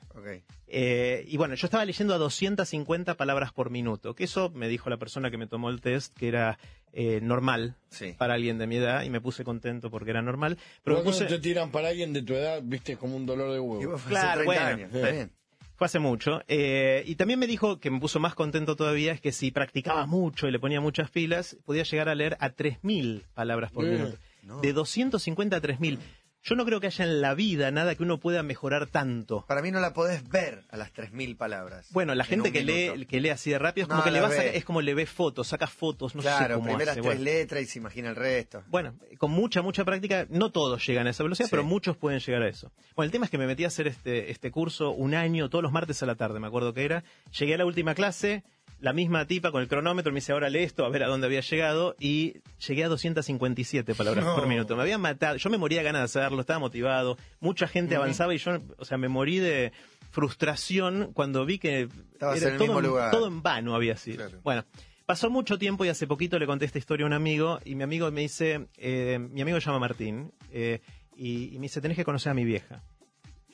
[0.67, 4.89] Eh, y bueno, yo estaba leyendo a 250 palabras por minuto, que eso me dijo
[4.89, 6.57] la persona que me tomó el test, que era
[6.93, 8.15] eh, normal Sí.
[8.17, 10.57] para alguien de mi edad, y me puse contento porque era normal.
[10.83, 13.57] Pero me puse, te tiran para alguien de tu edad, viste, como un dolor de
[13.57, 13.97] Y huevo.
[14.07, 14.65] Claro, 30 bueno.
[14.65, 14.93] años.
[14.95, 15.31] Está bien.
[15.77, 16.41] Fue hace mucho.
[16.47, 20.05] eh, y también me dijo que me puso más contento todavía, es que si practicaba
[20.05, 24.17] mucho y le ponía muchas pilas, podía llegar a leer a 3.000 palabras por minuto.
[24.41, 24.59] no.
[24.59, 25.99] De 250 a 3.000.
[26.43, 29.43] Yo no creo que haya en la vida nada que uno pueda mejorar tanto.
[29.47, 31.87] Para mí no la podés ver a las 3.000 palabras.
[31.91, 34.11] Bueno, la en gente que lee, que lee así de rápido es No, como que
[34.11, 36.67] le la va a es como le ve fotos, saca fotos, no sé Claro, cómo
[36.67, 37.01] primeras hace.
[37.01, 38.63] tres Bueno, letras y se imagina el resto.
[38.67, 41.51] Bueno, con mucha, mucha práctica, no todos llegan a esa velocidad, Sí.
[41.51, 42.71] pero muchos pueden llegar a eso.
[42.95, 45.63] Bueno, el tema es que me metí a hacer este, este curso un año, todos
[45.63, 47.03] los martes a la tarde, me acuerdo que era.
[47.37, 48.43] Llegué a la última clase,
[48.79, 51.25] la misma tipa con el cronómetro me dice, ahora lee esto, a ver a dónde
[51.27, 52.35] había llegado, y
[52.67, 54.35] llegué a 257 palabras No.
[54.35, 54.75] por minuto.
[54.75, 58.33] Me había matado, yo me moría de ganas de hacerlo, estaba motivado, mucha gente avanzaba
[58.35, 59.71] y yo, o sea, me morí de
[60.11, 63.11] frustración cuando vi que Estabas era en el todo, mismo lugar.
[63.11, 64.17] todo en vano había sido.
[64.17, 64.39] Claro.
[64.43, 64.65] Bueno,
[65.05, 67.83] pasó mucho tiempo y hace poquito le conté esta historia a un amigo y mi
[67.83, 70.81] amigo me dice, eh, mi amigo se llama Martín, eh,
[71.15, 72.83] y, y me dice, tenés que conocer a mi vieja.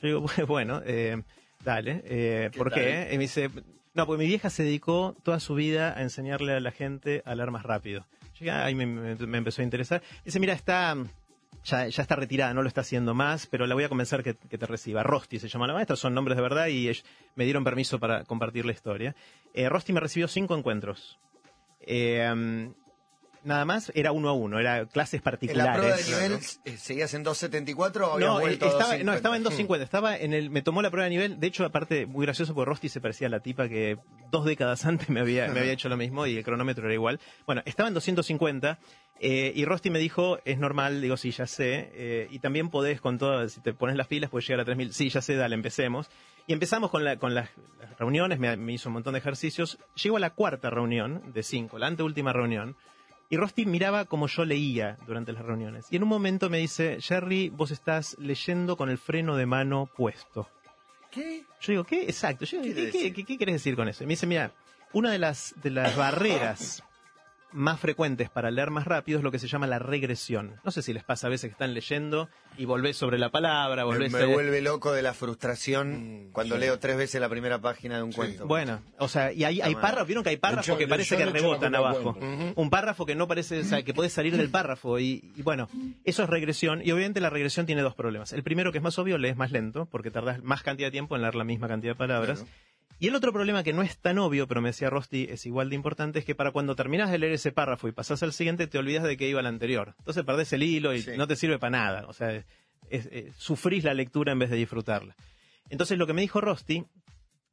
[0.02, 1.22] Yo digo, bueno, eh,
[1.64, 2.78] dale, ¿Qué ¿por tal?
[2.80, 3.08] qué?
[3.12, 3.50] Y me dice,
[3.94, 7.34] no, porque mi vieja se dedicó toda su vida a enseñarle a la gente a
[7.34, 8.06] leer más rápido.
[8.50, 10.02] Ah, ahí me, empezó a interesar.
[10.24, 10.96] Dice, mira, está...
[11.64, 14.66] Ya, está retirada, no lo está haciendo más, pero la voy a convencer que, te
[14.66, 15.02] reciba.
[15.02, 16.92] Rosti se llama la maestra, son nombres de verdad y
[17.36, 19.14] me dieron permiso para compartir la historia.
[19.54, 21.18] Eh, Rosti me recibió cinco encuentros.
[21.80, 22.70] Eh,
[23.44, 25.64] nada más, era uno a uno, era clases ¿En particulares.
[25.72, 29.04] la prueba de nivel seguías en 274 o No, eh, estaba, 250?
[29.04, 29.84] no, estaba en 250.
[29.84, 31.38] Estaba en el, me tomó la prueba de nivel.
[31.40, 33.98] De hecho, aparte, muy gracioso porque Rosti se parecía a la tipa que
[34.30, 37.20] dos décadas antes me había, me había hecho lo mismo y el cronómetro era igual.
[37.46, 38.78] Bueno, estaba en 250
[39.20, 41.90] eh, y Rosti me dijo, es normal, digo, sí, ya sé.
[41.94, 44.92] eh, y también podés con todo, si te pones las pilas, puedes llegar a 3000.
[44.92, 46.10] Sí, ya sé, dale, empecemos.
[46.46, 47.48] Y empezamos con, la, con las,
[47.80, 49.78] las reuniones, me, me hizo un montón de ejercicios.
[50.02, 52.76] Llego a la cuarta reunión de cinco, la anteúltima reunión.
[53.30, 55.86] Y Rosti miraba como yo leía durante las reuniones.
[55.90, 59.88] Y en un momento me dice, Jerry, vos estás leyendo con el freno de mano
[59.96, 60.48] puesto.
[61.10, 61.44] ¿Qué?
[61.60, 62.02] Yo digo, ¿qué?
[62.04, 62.44] Exacto.
[62.44, 63.14] Yo digo, ¿Qué ¿qué, quiere qué, decir?
[63.14, 64.04] qué- qué querés decir con eso?
[64.04, 64.52] Y me dice, mira,
[64.92, 66.82] una de las, de las barreras
[67.54, 70.56] más frecuentes para leer más rápido es lo que se llama la regresión.
[70.64, 73.82] No sé si les pasa a veces que están leyendo y volvés sobre la palabra,
[73.82, 76.60] Me, volvés me a- vuelve loco de la frustración Mm, cuando sí.
[76.60, 78.16] leo tres veces la primera página de un Sí.
[78.16, 78.46] cuento.
[78.46, 81.30] Bueno, o sea, y hay, párrafos, vieron que hay párrafos Yo- que parece yo que
[81.30, 82.16] rebotan abajo.
[82.56, 84.98] Un párrafo que no parece, o sea, que puede salir del párrafo.
[84.98, 85.68] Y, y bueno,
[86.04, 86.80] eso es regresión.
[86.84, 88.32] Y obviamente la regresión tiene dos problemas.
[88.32, 91.16] El primero, que es más obvio, lees más lento, porque tardas más cantidad de tiempo
[91.16, 92.40] en leer la misma cantidad de palabras.
[92.40, 92.73] Claro.
[93.00, 95.68] Y el otro problema que no es tan obvio, pero me decía Rosti, es igual
[95.68, 98.66] de importante, es que para cuando terminas de leer ese párrafo y pasás al siguiente,
[98.66, 99.94] te olvidas de que iba al anterior.
[99.98, 101.10] Entonces perdés el hilo y Sí.
[101.16, 102.06] no te sirve para nada.
[102.08, 102.32] O sea,
[102.90, 105.16] es- es- sufrís la lectura en vez de disfrutarla.
[105.70, 106.84] Entonces lo que me dijo Rosti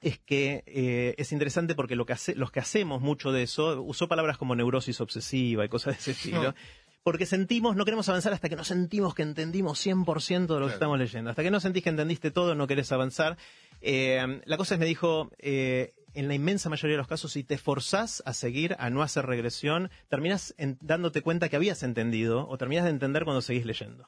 [0.02, 3.82] es que eh, es interesante porque lo que hace- los que hacemos mucho de eso,
[3.82, 6.12] usó palabras como neurosis obsesiva y cosas de ese
[6.52, 6.56] estilo,
[7.04, 10.74] porque sentimos, no queremos avanzar hasta que no sentimos que entendimos 100% de lo que
[10.74, 11.30] estamos leyendo.
[11.32, 13.38] Hasta que no sentís que entendiste todo, no querés avanzar.
[13.82, 17.44] Eh, la cosa es, me dijo, eh, en la inmensa mayoría de los casos, si
[17.44, 22.48] te forzás a seguir, a no hacer regresión, terminas en- dándote cuenta que habías entendido
[22.48, 24.08] o terminas de entender cuando seguís leyendo.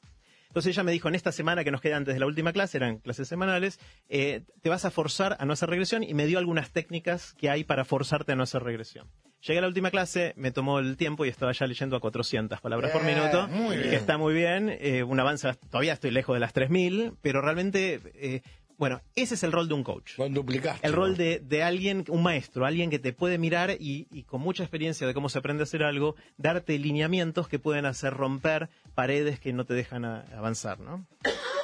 [0.49, 2.77] Entonces ella me dijo, en esta semana que nos queda antes de la última clase,
[2.77, 6.38] eran clases semanales, eh, te vas a forzar a no hacer regresión y me dio
[6.38, 9.08] algunas técnicas que hay para forzarte a no hacer regresión.
[9.45, 12.62] Llegué a la última clase, me tomó el tiempo y estaba ya leyendo a 400
[12.62, 13.89] palabras por minuto, muy bien.
[13.89, 17.99] que está muy bien, eh, un avance, todavía estoy lejos de las 3000, pero realmente,
[18.15, 18.41] eh,
[18.77, 20.13] bueno, ese es el rol de un coach.
[20.29, 20.88] Duplicaste.
[20.88, 24.39] El rol de, de alguien, un maestro, alguien que te puede mirar y, y con
[24.39, 28.69] mucha experiencia de cómo se aprende a hacer algo, darte lineamientos que pueden hacer romper
[28.95, 31.06] paredes que no te dejan a- avanzar, ¿no?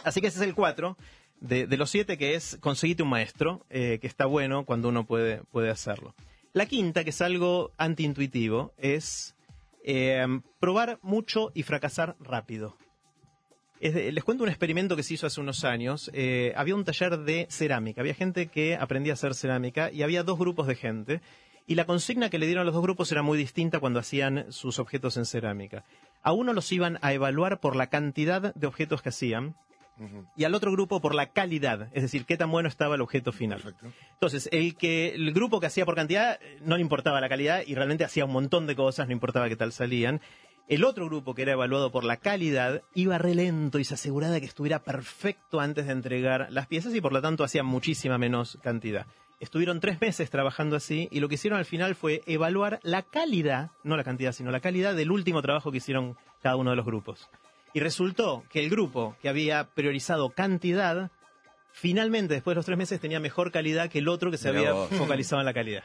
[0.04, 0.98] Así que ese es el cuatro
[1.40, 5.06] de, de los siete, que es conseguirte un maestro, eh, que está bueno cuando uno
[5.06, 6.14] puede, puede hacerlo.
[6.54, 9.36] La quinta, que es algo antiintuitivo, es
[9.84, 10.26] eh,
[10.60, 12.76] probar mucho y fracasar rápido.
[13.82, 16.12] Les cuento un experimento que se hizo hace unos años.
[16.14, 18.02] Eh, había un taller de cerámica.
[18.02, 21.22] Había gente que aprendía a hacer cerámica y había dos grupos de gente.
[21.66, 24.52] Y la consigna que le dieron a los dos grupos era muy distinta cuando hacían
[24.52, 25.86] sus objetos en cerámica.
[26.24, 29.56] A uno los iban a evaluar por la cantidad de objetos que hacían
[30.36, 33.32] y al otro grupo por la calidad, es decir, qué tan bueno estaba el objeto
[33.32, 33.62] final.
[33.62, 33.88] Perfecto.
[34.14, 37.62] Entonces, el que el grupo que hacía por cantidad eh, no le importaba la calidad
[37.66, 40.22] y realmente hacía un montón de cosas, no importaba qué tal salían.
[40.68, 44.34] El otro grupo que era evaluado por la calidad iba re lento y se aseguraba
[44.34, 48.20] de que estuviera perfecto antes de entregar las piezas y por lo tanto hacía muchísima
[48.20, 49.08] menos cantidad.
[49.40, 53.72] Estuvieron tres meses trabajando así y lo que hicieron al final fue evaluar la calidad,
[53.84, 56.86] no la cantidad, sino la calidad del último trabajo que hicieron cada uno de los
[56.86, 57.30] grupos.
[57.74, 61.12] Y resultó que el grupo que había priorizado cantidad,
[61.72, 64.60] finalmente después de los tres meses tenía mejor calidad que el otro que se Mirá
[64.60, 64.90] había vos.
[64.92, 65.84] focalizado en la calidad.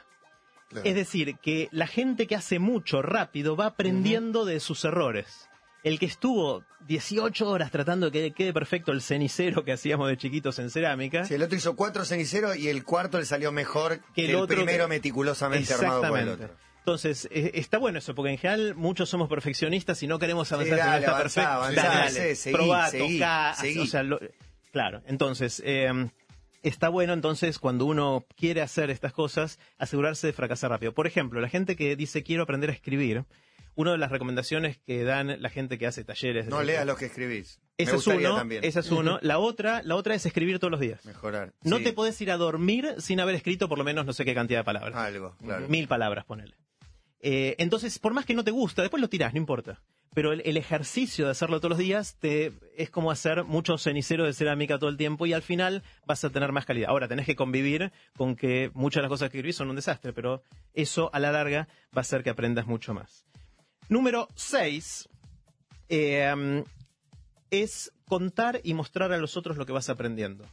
[0.69, 0.89] Claro.
[0.89, 5.49] Es decir, que la gente que hace mucho rápido va aprendiendo de sus errores.
[5.83, 10.17] El que estuvo 18 horas tratando de que quede perfecto el cenicero que hacíamos de
[10.17, 13.99] chiquitos en cerámica, Sí, el otro hizo cuatro ceniceros y el cuarto le salió mejor
[14.01, 16.51] que, Que el el, otro primero que- meticulosamente armado por el otro.
[16.87, 20.79] Entonces, eh, está bueno eso, porque en general muchos somos perfeccionistas y no queremos avanzar
[20.79, 22.53] si no está perfecto.
[22.53, 24.21] probá, tocá, o sea, lo-
[24.71, 25.91] claro, entonces, eh,
[26.63, 30.93] está bueno entonces cuando uno quiere hacer estas cosas, asegurarse de fracasar rápido.
[30.93, 33.25] Por ejemplo, la gente que dice quiero aprender a escribir,
[33.77, 36.47] una de las recomendaciones que dan la gente que hace talleres...
[36.47, 37.61] No leas lo que escribís.
[37.77, 39.19] Me es uno, también esa es uno.
[39.21, 41.05] La otra, la otra es escribir todos los días.
[41.05, 41.53] mejorar.
[41.65, 44.25] No Sí, te podés ir a dormir sin haber escrito por lo menos no sé
[44.25, 44.95] qué cantidad de palabras.
[44.95, 45.67] Algo, claro.
[45.69, 46.55] Mil palabras, ponele.
[47.27, 49.81] Eh, entonces, por más que no te gusta, después lo tirás, no importa.
[50.13, 54.79] Pero el, ejercicio de hacerlo todos los días es como hacer mucho cenicero de cerámica
[54.79, 56.91] todo el tiempo y al final vas a tener más calidad.
[56.91, 60.13] Ahora, tenés que convivir con que muchas de las cosas que escribís son un desastre,
[60.13, 60.43] pero
[60.75, 63.25] eso a la larga va a hacer que aprendas mucho más.
[63.89, 65.09] Número 6
[65.89, 70.45] es contar y mostrar a los otros lo que vas aprendiendo.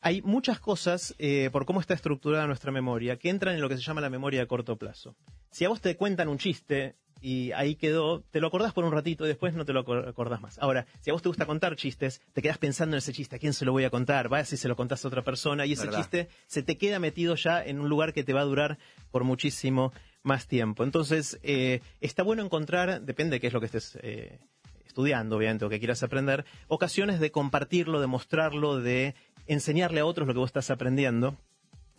[0.00, 3.76] Hay muchas cosas, eh, por cómo está estructurada nuestra memoria, que entran en lo que
[3.76, 5.14] se llama la memoria a corto plazo.
[5.54, 8.90] Si a vos te cuentan un chiste y ahí quedó, te lo acordás por un
[8.90, 10.58] ratito y después no te lo acor- acordás más.
[10.58, 13.38] Ahora, si a vos te gusta contar chistes, te quedás pensando en ese chiste, ¿a
[13.38, 14.28] quién se lo voy a contar?
[14.28, 16.00] Vaya si se lo contás a otra persona y ese Verdad.
[16.00, 18.78] chiste se te queda metido ya en un lugar que te va a durar
[19.12, 19.92] por muchísimo
[20.24, 20.82] más tiempo.
[20.82, 24.40] Entonces, eh, está bueno encontrar, depende de qué es lo que estés eh,
[24.84, 29.14] estudiando, obviamente, o que quieras aprender, ocasiones de compartirlo, de mostrarlo, de
[29.46, 31.36] enseñarle a otros lo que vos estás aprendiendo.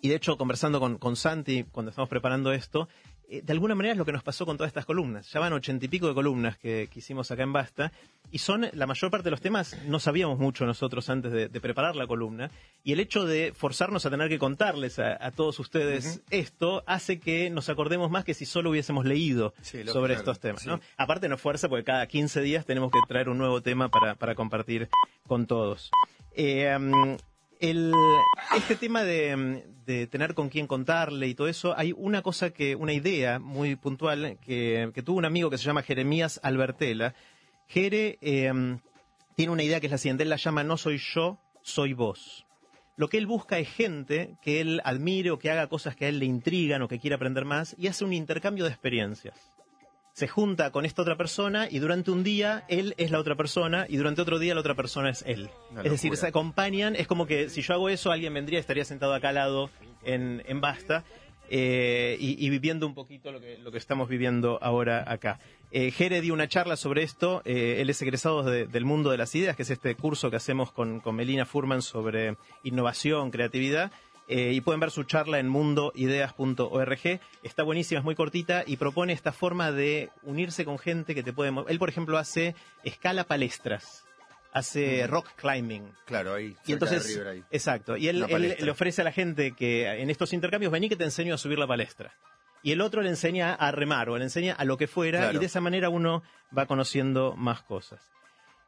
[0.01, 2.87] Y de hecho, conversando con, con Santi cuando estamos preparando esto,
[3.29, 5.31] de alguna manera es lo que nos pasó con todas estas columnas.
[5.31, 7.91] Ya van ochenta y pico de columnas que, que hicimos acá en Basta.
[8.31, 11.61] Y son, la mayor parte de los temas, no sabíamos mucho nosotros antes de, de
[11.61, 12.49] preparar la columna.
[12.83, 17.19] Y el hecho de forzarnos a tener que contarles a, a todos ustedes esto hace
[17.19, 20.61] que nos acordemos más que si solo hubiésemos leído Sí, sobre claro, estos temas.
[20.63, 20.67] sí.
[20.69, 20.79] ¿no?
[20.97, 24.35] Aparte nos fuerza porque cada 15 días tenemos que traer un nuevo tema para, para
[24.35, 24.89] compartir
[25.27, 25.91] con todos.
[26.35, 27.15] Eh, mm,
[28.55, 32.75] este tema de, de tener con quién contarle y todo eso, hay una cosa que,
[32.75, 37.13] una idea muy puntual que, tuvo un amigo que se llama Jeremías Albertela.
[37.67, 38.77] Jere eh,
[39.35, 42.45] tiene una idea que es la siguiente, él la llama no soy yo, soy vos.
[42.97, 46.09] Lo que él busca es gente que él admire o que haga cosas que a
[46.09, 49.54] él le intrigan o que quiera aprender más y hace un intercambio de experiencias.
[50.15, 53.85] Se junta con esta otra persona y durante un día él es la otra persona
[53.89, 55.49] y durante otro día la otra persona es él.
[55.71, 58.61] Una es decir, se acompañan, es como que si yo hago eso alguien vendría y
[58.61, 59.69] estaría sentado acá al lado
[60.05, 61.03] en, en Basta
[61.49, 65.37] eh, y, y viviendo un poquito lo que, lo que estamos viviendo ahora acá.
[65.71, 69.17] Eh, Jere dio una charla sobre esto, eh, él es egresado de- del mundo de
[69.17, 73.91] las ideas, que es este curso que hacemos con, con Melina Furman sobre innovación, creatividad.
[74.27, 77.19] Eh, y pueden ver su charla en mundoideas.org.
[77.43, 81.31] Está buenísima, es muy cortita y propone esta forma de unirse con gente que te
[81.33, 81.53] puede...
[81.67, 84.03] Él, por ejemplo, hace escala palestras,
[84.51, 85.83] hace rock climbing.
[86.05, 86.55] Claro, ahí.
[86.65, 87.43] Y entonces, River ahí.
[87.51, 87.97] exacto.
[87.97, 88.25] Y él,
[88.59, 91.59] le ofrece a la gente que en estos intercambios, vení que te enseño a subir
[91.59, 92.13] la palestra.
[92.63, 95.37] Y el otro le enseña a remar o le enseña a lo que fuera Claro.
[95.37, 96.23] y de esa manera uno
[96.57, 98.01] va conociendo más cosas.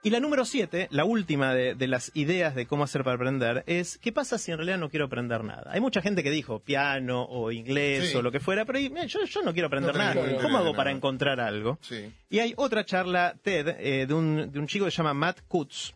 [0.07, 3.65] Y la número siete, la última de, de las ideas de cómo hacer para aprender,
[3.67, 5.69] es ¿qué pasa si en realidad no quiero aprender nada?
[5.73, 8.15] Hay mucha gente que dijo piano o inglés Sí.
[8.15, 10.41] o lo que fuera, pero mira, yo, yo no quiero aprender No nada.
[10.41, 11.77] ¿Cómo hago para encontrar algo?
[11.81, 12.09] Sí.
[12.29, 15.41] Y hay otra charla TED eh, de, un, de un chico que se llama Matt
[15.45, 15.91] Kutz,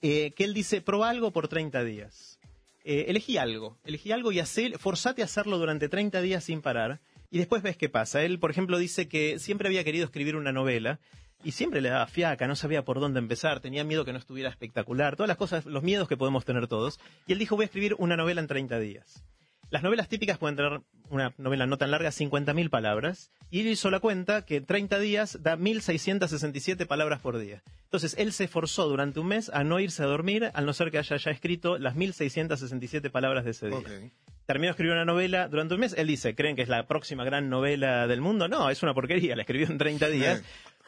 [0.00, 2.38] eh, que él dice, prueba algo por 30 días.
[2.84, 4.40] Eh, elegí algo, elegí algo y
[4.78, 8.22] forzate a hacerlo durante 30 días sin parar y después ves qué pasa.
[8.22, 11.00] Él, por ejemplo, dice que siempre había querido escribir una novela
[11.44, 14.50] y siempre le daba fiaca, no sabía por dónde empezar, tenía miedo que no estuviera
[14.50, 16.98] espectacular, todas las cosas, los miedos que podemos tener todos.
[17.26, 19.24] Y él dijo, voy a escribir una novela en 30 días.
[19.68, 23.90] Las novelas típicas pueden tener una novela no tan larga, 50.000 palabras, y él hizo
[23.90, 27.62] la cuenta que 30 días da 1.667 palabras por día.
[27.84, 30.90] Entonces, él se esforzó durante un mes a no irse a dormir, al no ser
[30.92, 34.10] que haya ya escrito las 1.667 palabras de ese día.
[34.46, 37.24] Terminó de escribir una novela durante un mes, él dice, ¿creen que es la próxima
[37.24, 38.46] gran novela del mundo?
[38.46, 40.44] No, es una porquería, la escribió en 30 días.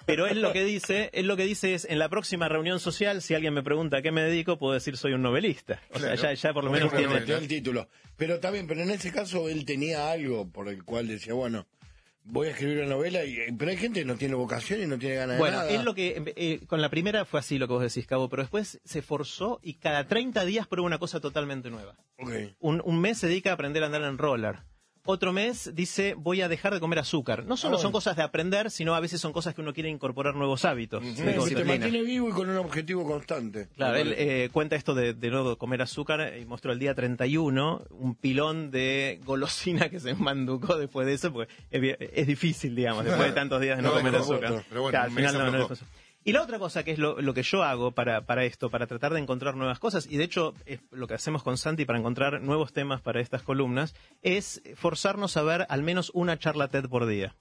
[0.09, 3.21] Pero él lo que dice, él lo que dice es, en la próxima reunión social,
[3.21, 5.81] si alguien me pregunta a qué me dedico, puedo decir soy un novelista.
[5.93, 7.15] O sea, ya, ya por lo menos tiene...
[7.19, 7.89] el título.
[8.17, 11.67] Pero está bien, pero en ese caso él tenía algo por el cual decía, bueno,
[12.25, 14.99] voy a escribir una novela, y, pero hay gente que no tiene vocación y no
[14.99, 15.79] tiene ganas Bueno, de nada.
[15.79, 18.43] él lo que eh, con la primera fue así lo que vos decís, Cabo, pero
[18.43, 21.97] después se forzó y cada 30 días prueba una cosa totalmente nueva.
[22.61, 24.57] Un, un mes se dedica a aprender a andar en roller.
[25.05, 27.45] Otro mes dice voy a dejar de comer azúcar.
[27.47, 29.89] No solo Ah, son cosas de aprender, sino a veces son cosas que uno quiere
[29.89, 31.03] incorporar nuevos hábitos.
[31.05, 33.69] Sí, que te mantiene vivo y con un objetivo constante.
[33.77, 37.85] Claro, él eh, cuenta esto de, de no comer azúcar y mostró el día 31
[37.91, 43.29] un pilón de golosina que se manducó después de eso, porque es, difícil, digamos, después
[43.29, 44.65] de tantos días de no, No, comer azúcar.
[44.69, 45.69] pero bueno, Claro, al final no- no.
[46.29, 49.15] Y la otra cosa que es lo, que yo hago para, para esto, para tratar
[49.15, 52.43] de encontrar nuevas cosas, y de hecho es lo que hacemos con Santi para encontrar
[52.43, 57.07] nuevos temas para estas columnas, es forzarnos a ver al menos una charla TED por
[57.07, 57.35] día.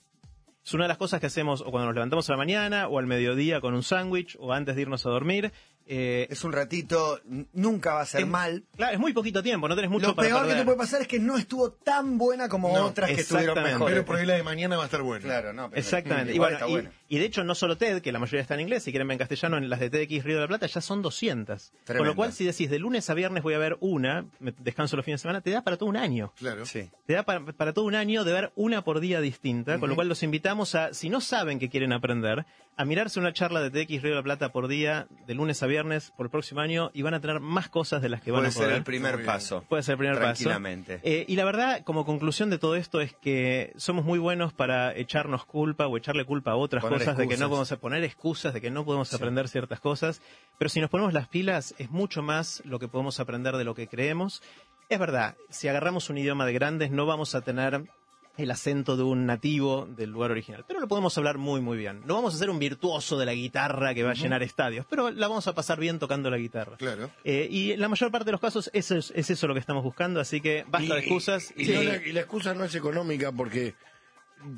[0.64, 2.98] Es una de las cosas que hacemos o cuando nos levantamos a la mañana, o
[2.98, 5.52] al mediodía con un sándwich, o antes de irnos a dormir.
[5.90, 7.20] Eh, Es un ratito,
[7.54, 8.64] nunca va a ser es- mal.
[8.76, 11.02] Claro, es muy poquito tiempo, no tenés mucho Lo para peor que te puede pasar
[11.02, 13.90] es que no estuvo tan buena como No, otras que estuvieron mejor.
[13.90, 15.24] Pero por ahí la de mañana va a estar buena.
[15.24, 15.70] Claro, no.
[15.70, 16.34] pero- Exactamente.
[16.34, 16.92] Y, bueno, está y, buena.
[17.08, 19.14] y de hecho, no solo TED, que la mayoría está en inglés, si quieren ver
[19.16, 21.72] en castellano, en las de TEDx Río de la Plata ya son 200.
[21.86, 24.96] Con lo cual, si decís de lunes a viernes voy a ver una, me descanso
[24.98, 26.34] los fines de semana, te da para todo un año.
[26.38, 26.66] Claro.
[26.66, 26.90] Sí.
[27.06, 29.96] Te da para, para todo un año de ver una por día distinta, con lo
[29.96, 32.46] cual los invitamos a, si no saben que quieren aprender,
[32.78, 35.68] a mirarse una charla de TX Río de la Plata por día, de lunes a
[35.68, 38.42] viernes, por el próximo año, y van a tener más cosas de las que van
[38.42, 38.76] Puede a ser poder.
[38.78, 39.34] el primer Muy bien.
[39.34, 39.66] paso.
[39.68, 40.44] Puede ser el primer paso.
[40.44, 41.00] Tranquilamente.
[41.04, 44.96] Eh, y la verdad, como conclusión de todo esto, es que somos muy buenos para
[44.96, 48.54] echarnos culpa o echarle culpa a otras Poner cosas, de que no podemos poner excusas,
[48.54, 50.22] de que no podemos aprender ciertas cosas.
[50.60, 53.74] Pero si nos ponemos las pilas, es mucho más lo que podemos aprender de lo
[53.74, 54.44] que creemos.
[54.90, 57.84] Es verdad, si agarramos un idioma de grandes, no vamos a tener
[58.38, 60.64] el acento de un nativo del lugar original.
[60.68, 62.02] Pero lo podemos hablar muy, muy bien.
[62.06, 65.12] No vamos a ser un virtuoso de la guitarra que va a llenar estadios, pero
[65.12, 66.78] la vamos a pasar bien tocando la guitarra.
[66.78, 67.10] Claro.
[67.24, 69.60] Eh, y en la mayor parte de los casos eso es, es eso lo que
[69.60, 71.54] estamos buscando, así que basta de excusas.
[71.58, 73.76] Y, no la, y la excusa no es económica porque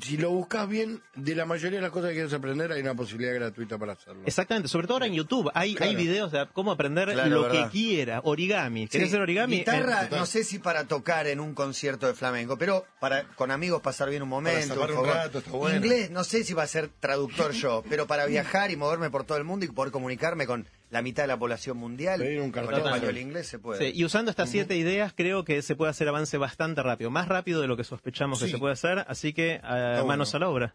[0.02, 2.94] si lo buscas bien, de la mayoría de las cosas que quieres aprender hay una
[2.94, 4.22] posibilidad gratuita para hacerlo.
[4.26, 5.90] Exactamente, sobre todo ahora en YouTube hay, Claro.
[5.90, 7.64] hay videos de cómo aprender Claro, lo verdad.
[7.66, 8.86] que quiera, origami.
[8.88, 9.56] ¿Querés Sí, hacer origami?
[9.58, 13.50] Guitarra, Eh, no sé si para tocar en un concierto de flamenco, pero para con
[13.50, 14.74] amigos pasar bien un momento.
[14.74, 15.76] zafar un rato, está bueno.
[15.76, 19.24] Inglés, no sé si va a ser traductor yo, pero para viajar y moverme por
[19.24, 22.50] todo el mundo y poder comunicarme con la mitad de la población mundial, Pedir un
[22.50, 22.92] con cartón.
[22.92, 23.78] español inglés se puede.
[23.92, 27.28] sí, y usando estas siete ideas creo que se puede hacer avance bastante rápido, más
[27.28, 30.24] rápido de lo que sospechamos que se puede hacer, así que eh, manos bueno.
[30.34, 30.74] a la obra.